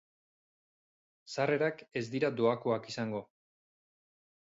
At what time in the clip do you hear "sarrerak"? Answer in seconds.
1.35-1.83